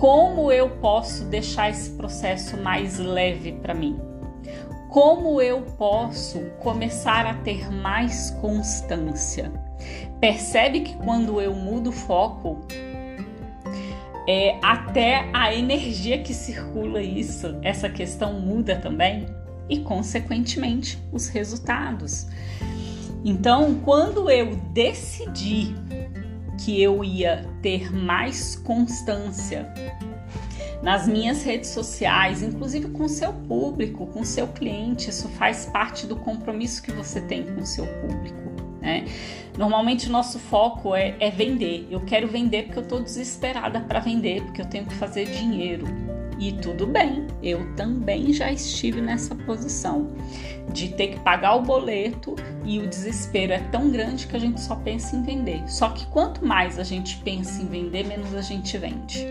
Como 0.00 0.50
eu 0.50 0.68
posso 0.68 1.24
deixar 1.26 1.70
esse 1.70 1.90
processo 1.90 2.56
mais 2.56 2.98
leve 2.98 3.52
para 3.52 3.74
mim? 3.74 4.10
como 4.90 5.40
eu 5.40 5.62
posso 5.78 6.40
começar 6.58 7.24
a 7.24 7.34
ter 7.34 7.70
mais 7.72 8.30
constância? 8.40 9.50
Percebe 10.20 10.80
que 10.80 10.96
quando 10.96 11.40
eu 11.40 11.54
mudo 11.54 11.90
o 11.90 11.92
foco, 11.92 12.58
é, 14.28 14.58
até 14.60 15.30
a 15.32 15.54
energia 15.54 16.18
que 16.18 16.34
circula 16.34 17.00
isso, 17.00 17.56
essa 17.62 17.88
questão 17.88 18.40
muda 18.40 18.76
também 18.76 19.26
e, 19.68 19.78
consequentemente, 19.78 20.98
os 21.12 21.28
resultados. 21.28 22.26
Então, 23.24 23.76
quando 23.84 24.28
eu 24.28 24.56
decidi 24.72 25.72
que 26.64 26.80
eu 26.80 27.02
ia 27.02 27.48
ter 27.62 27.92
mais 27.92 28.54
constância 28.56 29.72
nas 30.82 31.06
minhas 31.06 31.42
redes 31.42 31.70
sociais, 31.70 32.42
inclusive 32.42 32.88
com 32.88 33.08
seu 33.08 33.32
público, 33.32 34.06
com 34.06 34.24
seu 34.24 34.48
cliente. 34.48 35.10
Isso 35.10 35.28
faz 35.30 35.66
parte 35.66 36.06
do 36.06 36.16
compromisso 36.16 36.82
que 36.82 36.92
você 36.92 37.20
tem 37.20 37.44
com 37.44 37.64
seu 37.64 37.86
público. 37.86 38.50
Né? 38.80 39.04
Normalmente 39.58 40.08
o 40.08 40.12
nosso 40.12 40.38
foco 40.38 40.94
é, 40.94 41.14
é 41.20 41.30
vender. 41.30 41.86
Eu 41.90 42.00
quero 42.00 42.28
vender 42.28 42.64
porque 42.64 42.78
eu 42.78 42.82
estou 42.82 43.02
desesperada 43.02 43.80
para 43.80 44.00
vender, 44.00 44.42
porque 44.42 44.60
eu 44.60 44.66
tenho 44.66 44.86
que 44.86 44.94
fazer 44.94 45.26
dinheiro. 45.26 45.86
E 46.40 46.52
tudo 46.52 46.86
bem, 46.86 47.26
eu 47.42 47.74
também 47.76 48.32
já 48.32 48.50
estive 48.50 49.02
nessa 49.02 49.34
posição 49.34 50.08
de 50.72 50.88
ter 50.88 51.08
que 51.08 51.20
pagar 51.20 51.56
o 51.56 51.62
boleto 51.62 52.34
e 52.64 52.78
o 52.78 52.86
desespero 52.86 53.52
é 53.52 53.58
tão 53.58 53.90
grande 53.90 54.26
que 54.26 54.34
a 54.34 54.38
gente 54.38 54.58
só 54.58 54.74
pensa 54.74 55.14
em 55.14 55.22
vender. 55.22 55.62
Só 55.70 55.90
que 55.90 56.06
quanto 56.06 56.42
mais 56.42 56.78
a 56.78 56.82
gente 56.82 57.18
pensa 57.18 57.60
em 57.60 57.66
vender, 57.66 58.06
menos 58.06 58.34
a 58.34 58.40
gente 58.40 58.78
vende. 58.78 59.26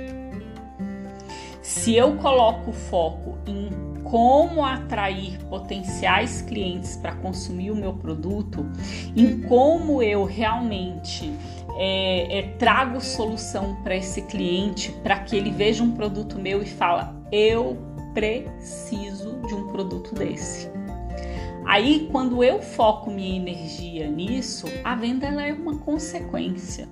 Se 1.64 1.96
eu 1.96 2.16
coloco 2.18 2.70
o 2.70 2.74
foco 2.74 3.40
em 3.48 3.70
como 4.04 4.64
atrair 4.64 5.38
potenciais 5.46 6.44
clientes 6.44 6.96
para 6.96 7.16
consumir 7.16 7.72
o 7.72 7.76
meu 7.76 7.94
produto, 7.94 8.66
em 9.16 9.42
como 9.42 10.02
eu 10.04 10.26
realmente 10.26 11.32
é, 11.82 12.40
é, 12.40 12.42
trago 12.58 13.00
solução 13.00 13.78
para 13.82 13.96
esse 13.96 14.24
cliente, 14.24 14.92
para 15.02 15.18
que 15.20 15.38
ele 15.38 15.50
veja 15.50 15.82
um 15.82 15.92
produto 15.92 16.38
meu 16.38 16.62
e 16.62 16.66
fala: 16.66 17.16
eu 17.32 17.78
preciso 18.14 19.40
de 19.48 19.56
um 19.56 19.68
produto 19.68 20.14
desse. 20.14 20.70
Aí, 21.66 22.10
quando 22.12 22.44
eu 22.44 22.62
foco 22.62 23.10
minha 23.10 23.38
energia 23.38 24.10
nisso, 24.10 24.68
a 24.84 24.94
venda 24.96 25.28
ela 25.28 25.46
é 25.46 25.54
uma 25.54 25.78
consequência. 25.78 26.90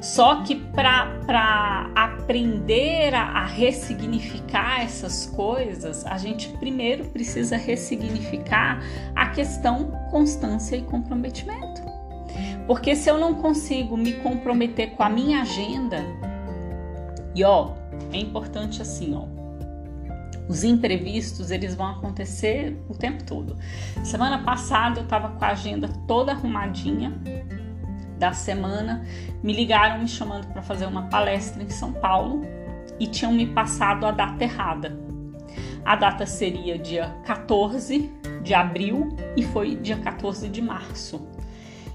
Só 0.00 0.42
que 0.42 0.56
para 0.56 1.90
aprender 1.94 3.14
a, 3.14 3.22
a 3.22 3.46
ressignificar 3.46 4.82
essas 4.82 5.26
coisas, 5.26 6.04
a 6.06 6.18
gente 6.18 6.48
primeiro 6.58 7.06
precisa 7.06 7.56
ressignificar 7.56 8.80
a 9.16 9.30
questão 9.30 9.90
constância 10.10 10.76
e 10.76 10.82
comprometimento. 10.82 11.91
Porque 12.72 12.96
se 12.96 13.10
eu 13.10 13.18
não 13.18 13.34
consigo 13.34 13.98
me 13.98 14.14
comprometer 14.14 14.92
com 14.92 15.02
a 15.02 15.08
minha 15.10 15.42
agenda, 15.42 15.98
e 17.34 17.44
ó, 17.44 17.74
é 18.10 18.16
importante 18.16 18.80
assim, 18.80 19.14
ó, 19.14 19.26
os 20.48 20.64
imprevistos, 20.64 21.50
eles 21.50 21.74
vão 21.74 21.88
acontecer 21.88 22.82
o 22.88 22.94
tempo 22.94 23.24
todo. 23.24 23.58
Semana 24.02 24.42
passada 24.42 25.00
eu 25.00 25.04
estava 25.04 25.28
com 25.36 25.44
a 25.44 25.48
agenda 25.48 25.86
toda 26.08 26.32
arrumadinha 26.32 27.12
da 28.18 28.32
semana, 28.32 29.04
me 29.42 29.52
ligaram 29.52 30.00
me 30.00 30.08
chamando 30.08 30.46
para 30.46 30.62
fazer 30.62 30.86
uma 30.86 31.08
palestra 31.08 31.62
em 31.62 31.68
São 31.68 31.92
Paulo 31.92 32.40
e 32.98 33.06
tinham 33.06 33.34
me 33.34 33.48
passado 33.48 34.06
a 34.06 34.10
data 34.10 34.44
errada. 34.44 34.98
A 35.84 35.94
data 35.94 36.24
seria 36.24 36.78
dia 36.78 37.14
14 37.26 38.10
de 38.42 38.54
abril 38.54 39.14
e 39.36 39.42
foi 39.42 39.76
dia 39.76 39.98
14 39.98 40.48
de 40.48 40.62
março. 40.62 41.30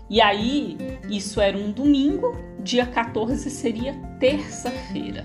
E 0.09 0.21
aí, 0.21 0.77
isso 1.09 1.41
era 1.41 1.57
um 1.57 1.71
domingo, 1.71 2.37
dia 2.63 2.85
14 2.85 3.49
seria 3.49 3.93
terça-feira 4.19 5.23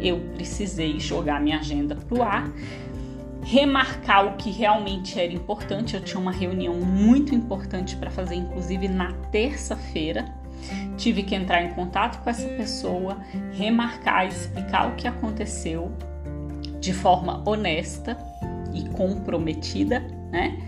eu 0.00 0.18
precisei 0.34 0.98
jogar 0.98 1.40
minha 1.40 1.58
agenda 1.58 1.94
para 1.94 2.18
o 2.18 2.22
ar, 2.22 2.50
remarcar 3.42 4.26
o 4.26 4.36
que 4.36 4.50
realmente 4.50 5.20
era 5.20 5.32
importante. 5.32 5.94
Eu 5.94 6.00
tinha 6.00 6.20
uma 6.20 6.32
reunião 6.32 6.74
muito 6.74 7.34
importante 7.34 7.96
para 7.96 8.10
fazer, 8.10 8.36
inclusive 8.36 8.88
na 8.88 9.12
terça-feira. 9.30 10.24
Tive 10.96 11.22
que 11.22 11.34
entrar 11.34 11.62
em 11.62 11.70
contato 11.70 12.22
com 12.22 12.28
essa 12.28 12.46
pessoa, 12.48 13.18
remarcar, 13.52 14.26
explicar 14.26 14.90
o 14.90 14.94
que 14.94 15.08
aconteceu 15.08 15.90
de 16.80 16.92
forma 16.92 17.42
honesta 17.48 18.16
e 18.74 18.88
comprometida, 18.90 20.00
né? 20.30 20.58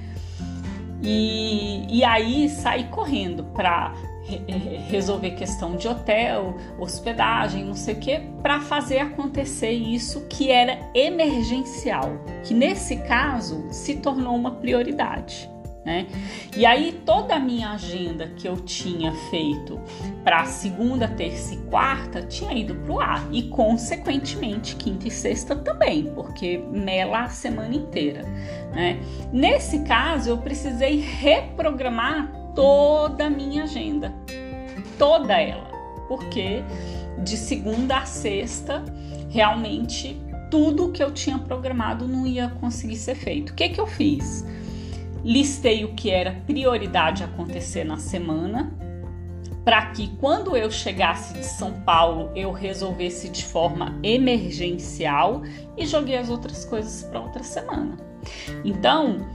E, 1.03 1.85
e 1.89 2.05
aí 2.05 2.49
sair 2.49 2.89
correndo 2.89 3.45
para 3.45 3.93
resolver 4.89 5.33
questão 5.33 5.77
de 5.77 5.89
hotel, 5.89 6.57
hospedagem, 6.79 7.65
não 7.65 7.75
sei 7.75 7.95
o 7.95 7.99
que, 7.99 8.21
para 8.41 8.61
fazer 8.61 8.99
acontecer 9.01 9.73
isso 9.73 10.27
que 10.29 10.51
era 10.51 10.79
emergencial, 10.95 12.25
que 12.45 12.55
nesse 12.55 12.97
caso 12.99 13.67
se 13.71 13.97
tornou 13.97 14.35
uma 14.37 14.53
prioridade. 14.53 15.52
Né? 15.85 16.07
E 16.57 16.65
aí 16.65 17.01
toda 17.05 17.35
a 17.35 17.41
minha 17.41 17.71
agenda 17.71 18.29
que 18.29 18.47
eu 18.47 18.57
tinha 18.57 19.13
feito 19.31 19.81
para 20.23 20.45
segunda, 20.45 21.09
terça 21.09 21.55
e 21.55 21.57
quarta 21.63 22.23
tinha 22.23 22.53
ido 22.53 22.75
para 22.77 22.93
o 22.93 23.01
ar 23.01 23.29
e 23.33 23.43
consequentemente 23.45 24.77
quinta 24.77 25.09
e 25.09 25.11
sexta 25.11 25.57
também, 25.57 26.05
porque 26.15 26.59
mela 26.71 27.23
a 27.23 27.29
semana 27.29 27.75
inteira. 27.75 28.23
Né? 28.73 29.01
Nesse 29.33 29.81
caso 29.81 30.31
eu 30.31 30.39
precisei 30.39 31.01
reprogramar 31.01 32.31
toda 32.55 33.27
a 33.27 33.31
minha 33.31 33.65
agenda, 33.65 34.15
toda 34.97 35.41
ela, 35.41 35.69
porque 36.07 36.63
de 37.25 37.37
segunda 37.37 37.99
a 37.99 38.07
sexta 38.07 38.85
realmente 39.31 40.21
tudo 40.49 40.93
que 40.93 41.03
eu 41.03 41.11
tinha 41.11 41.39
programado 41.39 42.07
não 42.07 42.27
ia 42.27 42.49
conseguir 42.61 42.97
ser 42.97 43.15
feito. 43.15 43.51
O 43.51 43.55
que 43.55 43.71
que 43.71 43.81
eu 43.81 43.87
fiz? 43.87 44.45
Listei 45.25 45.85
o 45.85 45.95
que 45.95 46.11
era 46.11 46.43
prioridade 46.47 47.23
acontecer 47.23 47.85
na 47.85 47.97
semana, 47.97 48.73
para 49.65 49.87
que 49.87 50.09
quando 50.17 50.57
eu 50.57 50.71
chegasse 50.71 51.35
de 51.35 51.45
São 51.45 51.81
Paulo 51.83 52.31
eu 52.35 52.51
resolvesse 52.51 53.29
de 53.29 53.45
forma 53.45 53.99
emergencial 54.03 55.43
e 55.77 55.87
joguei 55.87 56.17
as 56.17 56.29
outras 56.29 56.65
coisas 56.65 57.05
para 57.05 57.21
outra 57.21 57.45
semana. 57.45 58.12
Então, 58.65 59.27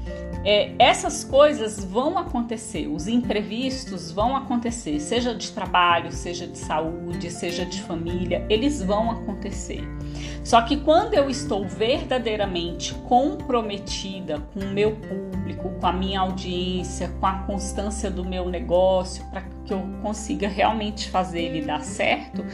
é, 0.43 0.71
essas 0.80 1.23
coisas 1.23 1.84
vão 1.84 2.17
acontecer, 2.17 2.88
os 2.88 3.08
imprevistos 3.08 4.12
vão 4.12 4.36
acontecer, 4.36 5.00
seja 5.00 5.36
de 5.36 5.52
trabalho, 5.52 6.12
seja 6.12 6.47
de 6.47 6.58
saúde, 6.58 7.30
seja 7.30 7.65
de 7.65 7.82
família, 7.82 8.45
eles 8.50 8.82
vão 8.82 9.12
acontecer. 9.12 9.84
Só 10.43 10.62
que 10.62 10.78
quando 10.78 11.13
eu 11.13 11.30
estou 11.30 11.67
verdadeiramente 11.67 12.93
comprometida 13.10 14.39
com 14.54 14.62
o 14.62 14.71
meu 14.71 14.95
público, 14.95 15.69
com 15.82 15.86
a 15.86 15.91
minha 15.91 16.21
audiência, 16.21 17.10
com 17.19 17.26
a 17.26 17.39
constância 17.39 18.10
do 18.10 18.23
meu 18.23 18.47
negócio, 18.47 19.26
para 19.26 19.41
que 19.65 19.73
eu 19.73 19.82
consiga 20.02 20.47
realmente 20.47 21.10
fazer 21.10 21.41
ele 21.41 21.62
dar 21.65 21.84
certo, 21.84 22.45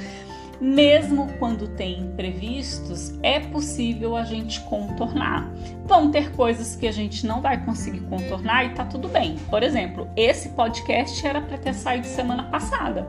mesmo 0.59 1.27
quando 1.39 1.67
tem 1.67 1.99
imprevistos, 1.99 3.13
é 3.21 3.39
possível 3.39 4.15
a 4.15 4.23
gente 4.23 4.61
contornar. 4.61 5.51
Vão 5.85 6.11
ter 6.11 6.31
coisas 6.31 6.75
que 6.75 6.87
a 6.87 6.91
gente 6.91 7.25
não 7.25 7.41
vai 7.41 7.63
conseguir 7.63 8.01
contornar 8.01 8.65
e 8.65 8.69
tá 8.69 8.85
tudo 8.85 9.07
bem. 9.07 9.37
Por 9.49 9.63
exemplo, 9.63 10.07
esse 10.15 10.49
podcast 10.49 11.25
era 11.25 11.41
para 11.41 11.57
ter 11.57 11.73
saído 11.73 12.07
semana 12.07 12.43
passada. 12.43 13.07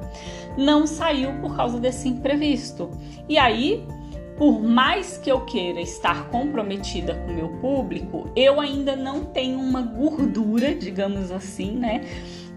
Não 0.57 0.87
saiu 0.87 1.33
por 1.41 1.57
causa 1.57 1.79
desse 1.79 2.09
imprevisto. 2.09 2.91
E 3.29 3.39
aí, 3.39 3.87
por 4.37 4.61
mais 4.61 5.17
que 5.17 5.31
eu 5.31 5.43
queira 5.43 5.81
estar 5.81 6.29
comprometida 6.29 7.15
com 7.15 7.31
o 7.31 7.35
meu 7.35 7.49
público, 7.61 8.29
eu 8.35 8.61
ainda 8.61 8.97
não 8.97 9.25
tenho 9.25 9.61
uma 9.61 9.83
gordura, 9.83 10.75
digamos 10.75 11.31
assim, 11.31 11.73
né? 11.73 12.01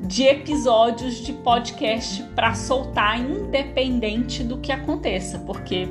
De 0.02 0.24
episódios 0.24 1.16
de 1.16 1.34
podcast 1.34 2.24
para 2.36 2.54
soltar, 2.54 3.20
independente 3.20 4.44
do 4.44 4.58
que 4.58 4.72
aconteça, 4.72 5.40
porque 5.40 5.90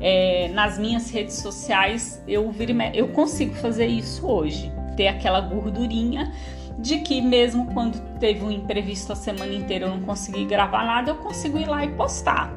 é, 0.00 0.48
nas 0.48 0.78
minhas 0.78 1.10
redes 1.10 1.36
sociais 1.36 2.22
eu, 2.26 2.54
eu 2.94 3.08
consigo 3.08 3.54
fazer 3.54 3.86
isso 3.86 4.26
hoje, 4.26 4.72
ter 4.96 5.08
aquela 5.08 5.40
gordurinha 5.40 6.32
de 6.78 6.98
que 6.98 7.20
mesmo 7.20 7.66
quando 7.74 8.00
teve 8.18 8.44
um 8.44 8.50
imprevisto 8.50 9.12
a 9.12 9.16
semana 9.16 9.52
inteira 9.52 9.86
eu 9.86 9.90
não 9.90 10.00
consegui 10.00 10.44
gravar 10.44 10.84
nada, 10.84 11.10
eu 11.10 11.16
consigo 11.16 11.58
ir 11.58 11.66
lá 11.66 11.84
e 11.84 11.88
postar. 11.88 12.52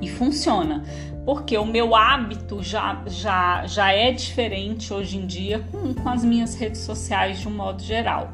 E 0.00 0.08
funciona, 0.08 0.82
porque 1.26 1.58
o 1.58 1.66
meu 1.66 1.96
hábito 1.96 2.62
já, 2.62 3.02
já, 3.08 3.66
já 3.66 3.92
é 3.92 4.12
diferente 4.12 4.94
hoje 4.94 5.18
em 5.18 5.26
dia 5.26 5.58
com, 5.72 5.92
com 5.92 6.08
as 6.08 6.24
minhas 6.24 6.54
redes 6.54 6.82
sociais 6.82 7.40
de 7.40 7.48
um 7.48 7.50
modo 7.50 7.82
geral. 7.82 8.30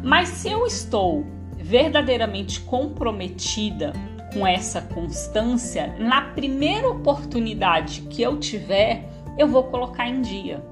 Mas 0.00 0.28
se 0.28 0.48
eu 0.48 0.64
estou 0.64 1.26
verdadeiramente 1.58 2.60
comprometida 2.60 3.92
com 4.32 4.46
essa 4.46 4.80
constância, 4.80 5.92
na 5.98 6.20
primeira 6.20 6.88
oportunidade 6.88 8.02
que 8.02 8.22
eu 8.22 8.38
tiver, 8.38 9.08
eu 9.36 9.48
vou 9.48 9.64
colocar 9.64 10.08
em 10.08 10.20
dia. 10.20 10.64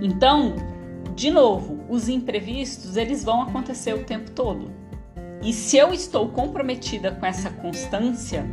Então, 0.00 0.54
de 1.16 1.32
novo, 1.32 1.80
os 1.88 2.08
imprevistos, 2.08 2.96
eles 2.96 3.24
vão 3.24 3.42
acontecer 3.42 3.92
o 3.92 4.04
tempo 4.04 4.30
todo. 4.30 4.70
E 5.42 5.52
se 5.52 5.76
eu 5.76 5.92
estou 5.92 6.28
comprometida 6.28 7.10
com 7.10 7.26
essa 7.26 7.50
constância, 7.50 8.46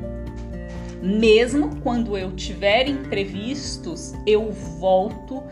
mesmo 1.05 1.79
quando 1.81 2.17
eu 2.17 2.31
tiver 2.31 2.87
imprevistos, 2.87 4.13
eu 4.25 4.51
volto 4.51 5.43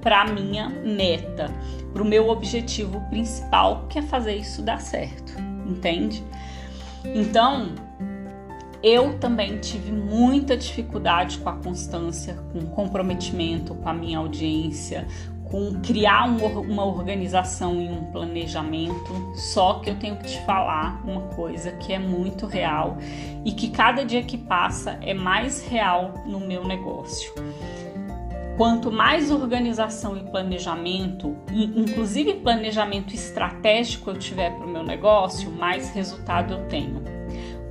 para 0.00 0.26
minha 0.26 0.68
meta, 0.68 1.50
para 1.92 2.02
o 2.02 2.04
meu 2.04 2.28
objetivo 2.28 3.00
principal, 3.08 3.86
que 3.88 3.98
é 3.98 4.02
fazer 4.02 4.36
isso 4.36 4.62
dar 4.62 4.80
certo, 4.80 5.32
entende? 5.66 6.22
Então, 7.04 7.74
eu 8.82 9.18
também 9.18 9.58
tive 9.58 9.90
muita 9.92 10.56
dificuldade 10.56 11.38
com 11.38 11.48
a 11.48 11.56
constância, 11.56 12.34
com 12.52 12.58
o 12.60 12.66
comprometimento 12.66 13.74
com 13.74 13.88
a 13.88 13.92
minha 13.92 14.18
audiência, 14.18 15.06
com 15.50 15.80
criar 15.80 16.28
um, 16.28 16.36
uma 16.60 16.84
organização 16.84 17.80
e 17.80 17.88
um 17.88 18.04
planejamento. 18.12 19.32
Só 19.34 19.80
que 19.80 19.90
eu 19.90 19.96
tenho 19.96 20.16
que 20.16 20.28
te 20.28 20.40
falar 20.46 21.02
uma 21.04 21.22
coisa 21.34 21.72
que 21.72 21.92
é 21.92 21.98
muito 21.98 22.46
real 22.46 22.96
e 23.44 23.52
que 23.52 23.70
cada 23.70 24.04
dia 24.04 24.22
que 24.22 24.38
passa 24.38 24.98
é 25.02 25.12
mais 25.12 25.66
real 25.66 26.14
no 26.24 26.40
meu 26.40 26.64
negócio. 26.64 27.32
Quanto 28.56 28.92
mais 28.92 29.30
organização 29.30 30.16
e 30.18 30.22
planejamento, 30.22 31.34
inclusive 31.50 32.34
planejamento 32.34 33.14
estratégico 33.14 34.10
eu 34.10 34.18
tiver 34.18 34.50
para 34.50 34.66
o 34.66 34.68
meu 34.68 34.82
negócio, 34.82 35.50
mais 35.50 35.90
resultado 35.90 36.52
eu 36.52 36.68
tenho. 36.68 36.99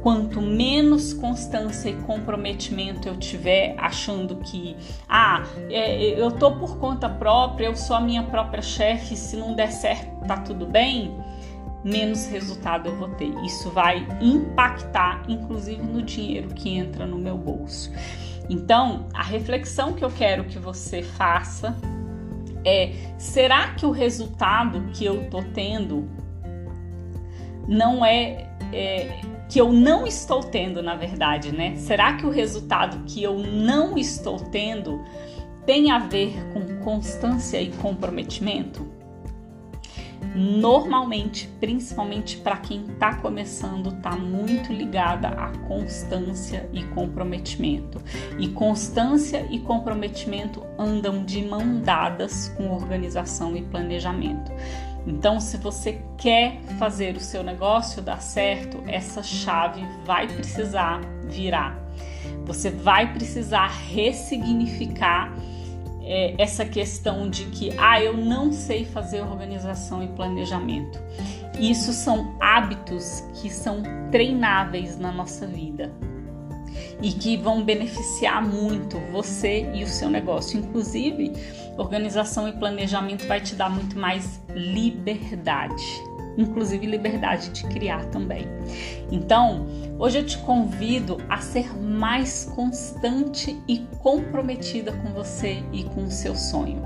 Quanto 0.01 0.41
menos 0.41 1.13
constância 1.13 1.89
e 1.89 1.95
comprometimento 2.03 3.07
eu 3.07 3.17
tiver, 3.17 3.75
achando 3.77 4.37
que, 4.37 4.75
ah, 5.07 5.43
é, 5.69 6.19
eu 6.19 6.31
tô 6.31 6.51
por 6.51 6.77
conta 6.77 7.09
própria, 7.09 7.67
eu 7.67 7.75
sou 7.75 7.95
a 7.95 8.01
minha 8.01 8.23
própria 8.23 8.61
chefe, 8.61 9.15
se 9.15 9.35
não 9.35 9.53
der 9.53 9.71
certo, 9.71 10.25
tá 10.25 10.37
tudo 10.37 10.65
bem, 10.65 11.13
menos 11.83 12.27
resultado 12.27 12.89
eu 12.89 12.95
vou 12.95 13.09
ter. 13.09 13.29
Isso 13.43 13.69
vai 13.71 14.07
impactar, 14.21 15.23
inclusive, 15.27 15.81
no 15.81 16.01
dinheiro 16.01 16.49
que 16.49 16.69
entra 16.69 17.05
no 17.05 17.17
meu 17.17 17.37
bolso. 17.37 17.91
Então, 18.49 19.07
a 19.13 19.23
reflexão 19.23 19.93
que 19.93 20.03
eu 20.03 20.09
quero 20.09 20.45
que 20.45 20.57
você 20.57 21.03
faça 21.03 21.75
é: 22.65 22.93
será 23.17 23.73
que 23.73 23.85
o 23.85 23.91
resultado 23.91 24.89
que 24.93 25.05
eu 25.05 25.29
tô 25.29 25.43
tendo 25.53 26.09
não 27.67 28.03
é, 28.03 28.49
é 28.73 29.21
que 29.49 29.59
eu 29.59 29.73
não 29.73 30.05
estou 30.05 30.43
tendo, 30.43 30.81
na 30.81 30.95
verdade, 30.95 31.51
né? 31.51 31.75
Será 31.75 32.13
que 32.13 32.25
o 32.25 32.29
resultado 32.29 33.03
que 33.05 33.23
eu 33.23 33.39
não 33.39 33.97
estou 33.97 34.39
tendo 34.39 35.03
tem 35.65 35.89
a 35.89 35.97
ver 35.97 36.37
com 36.53 36.83
constância 36.83 37.59
e 37.59 37.71
comprometimento? 37.71 38.87
Normalmente, 40.35 41.49
principalmente 41.59 42.37
para 42.37 42.57
quem 42.57 42.85
está 42.85 43.15
começando, 43.15 43.89
está 43.89 44.11
muito 44.11 44.71
ligada 44.71 45.29
à 45.29 45.49
constância 45.67 46.69
e 46.71 46.83
comprometimento. 46.83 47.99
E 48.37 48.47
constância 48.49 49.47
e 49.49 49.59
comprometimento 49.59 50.63
andam 50.77 51.23
de 51.23 51.41
mão 51.43 51.81
dadas 51.81 52.53
com 52.55 52.69
organização 52.69 53.57
e 53.57 53.63
planejamento. 53.63 54.51
Então, 55.07 55.39
se 55.39 55.57
você 55.57 56.01
quer 56.17 56.61
fazer 56.77 57.15
o 57.15 57.19
seu 57.19 57.43
negócio 57.43 58.01
dar 58.01 58.21
certo, 58.21 58.83
essa 58.87 59.23
chave 59.23 59.81
vai 60.05 60.27
precisar 60.27 61.01
virar. 61.27 61.77
Você 62.45 62.69
vai 62.69 63.13
precisar 63.13 63.67
ressignificar 63.67 65.33
é, 66.03 66.35
essa 66.37 66.65
questão 66.65 67.29
de 67.29 67.45
que, 67.45 67.71
ah, 67.77 68.01
eu 68.01 68.15
não 68.17 68.51
sei 68.51 68.85
fazer 68.85 69.21
organização 69.21 70.03
e 70.03 70.07
planejamento. 70.07 70.99
Isso 71.59 71.93
são 71.93 72.35
hábitos 72.39 73.23
que 73.41 73.49
são 73.49 73.83
treináveis 74.11 74.97
na 74.97 75.11
nossa 75.11 75.45
vida 75.45 75.91
e 77.01 77.11
que 77.11 77.37
vão 77.37 77.63
beneficiar 77.63 78.45
muito 78.45 78.99
você 79.11 79.69
e 79.73 79.83
o 79.83 79.87
seu 79.87 80.09
negócio. 80.09 80.59
Inclusive, 80.59 81.33
organização 81.77 82.47
e 82.47 82.53
planejamento 82.53 83.25
vai 83.27 83.39
te 83.39 83.55
dar 83.55 83.69
muito 83.69 83.97
mais 83.97 84.41
liberdade, 84.53 85.83
inclusive 86.37 86.85
liberdade 86.85 87.49
de 87.49 87.63
criar 87.65 88.05
também. 88.05 88.45
Então, 89.11 89.65
hoje 89.97 90.19
eu 90.19 90.25
te 90.25 90.37
convido 90.39 91.17
a 91.29 91.37
ser 91.37 91.73
mais 91.77 92.45
constante 92.55 93.57
e 93.67 93.79
comprometida 93.99 94.91
com 94.91 95.13
você 95.13 95.63
e 95.71 95.83
com 95.85 96.03
o 96.03 96.11
seu 96.11 96.35
sonho. 96.35 96.81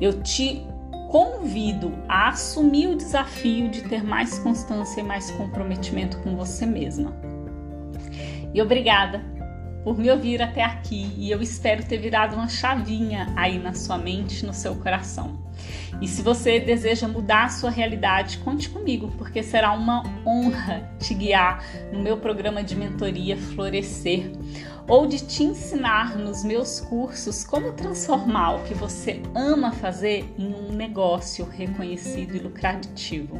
Eu 0.00 0.22
te 0.22 0.66
convido 1.10 1.92
a 2.08 2.28
assumir 2.28 2.86
o 2.86 2.96
desafio 2.96 3.68
de 3.68 3.82
ter 3.82 4.04
mais 4.04 4.38
constância 4.38 5.00
e 5.00 5.02
mais 5.02 5.30
comprometimento 5.32 6.18
com 6.18 6.36
você 6.36 6.64
mesma. 6.64 7.12
E 8.52 8.60
obrigada 8.60 9.22
por 9.84 9.98
me 9.98 10.10
ouvir 10.10 10.42
até 10.42 10.62
aqui 10.62 11.12
e 11.16 11.30
eu 11.30 11.40
espero 11.40 11.84
ter 11.84 11.98
virado 11.98 12.36
uma 12.36 12.48
chavinha 12.48 13.32
aí 13.36 13.58
na 13.58 13.72
sua 13.72 13.96
mente, 13.96 14.44
no 14.44 14.52
seu 14.52 14.74
coração. 14.76 15.40
E 16.00 16.08
se 16.08 16.22
você 16.22 16.60
deseja 16.60 17.08
mudar 17.08 17.44
a 17.44 17.48
sua 17.48 17.70
realidade, 17.70 18.38
conte 18.38 18.68
comigo, 18.68 19.12
porque 19.18 19.42
será 19.42 19.72
uma 19.72 20.02
honra 20.26 20.90
te 20.98 21.14
guiar 21.14 21.64
no 21.92 22.00
meu 22.00 22.16
programa 22.16 22.62
de 22.62 22.74
mentoria 22.74 23.36
Florescer 23.36 24.32
ou 24.88 25.06
de 25.06 25.24
te 25.24 25.44
ensinar 25.44 26.16
nos 26.16 26.42
meus 26.42 26.80
cursos 26.80 27.44
como 27.44 27.72
transformar 27.72 28.56
o 28.56 28.64
que 28.64 28.74
você 28.74 29.22
ama 29.34 29.72
fazer 29.72 30.24
em 30.38 30.52
um 30.54 30.72
negócio 30.72 31.44
reconhecido 31.44 32.34
e 32.34 32.38
lucrativo. 32.38 33.38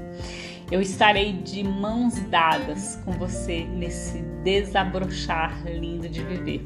Eu 0.70 0.80
estarei 0.80 1.32
de 1.32 1.64
mãos 1.64 2.14
dadas 2.28 2.96
com 3.04 3.10
você 3.12 3.64
nesse 3.64 4.22
desabrochar 4.44 5.62
lindo 5.66 6.08
de 6.08 6.22
viver. 6.22 6.62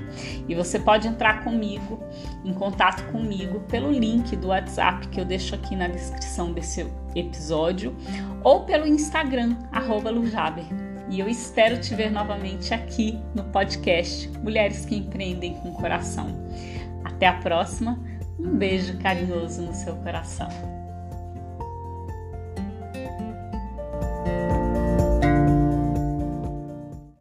E 0.47 0.55
você 0.55 0.79
pode 0.79 1.09
entrar 1.09 1.43
comigo, 1.43 1.99
em 2.45 2.53
contato 2.53 3.03
comigo, 3.11 3.61
pelo 3.61 3.90
link 3.90 4.37
do 4.37 4.49
WhatsApp 4.49 5.09
que 5.09 5.21
eu 5.21 5.25
deixo 5.25 5.55
aqui 5.55 5.75
na 5.75 5.88
descrição 5.88 6.53
desse 6.53 6.87
episódio 7.14 7.97
ou 8.43 8.64
pelo 8.64 8.87
Instagram, 8.87 9.57
Lujaber. 10.12 10.67
E 11.11 11.21
eu 11.21 11.29
espero 11.29 11.81
te 11.81 11.95
ver 11.95 12.11
novamente 12.11 12.75
aqui 12.75 13.19
no 13.35 13.45
podcast 13.45 14.29
Mulheres 14.43 14.85
que 14.85 14.97
Empreendem 14.97 15.55
com 15.55 15.73
Coração. 15.75 16.29
Até 17.05 17.27
a 17.27 17.35
próxima, 17.35 17.99
um 18.38 18.57
beijo 18.57 18.99
carinhoso 18.99 19.62
no 19.62 19.75
seu 19.75 19.97
coração. 19.97 20.74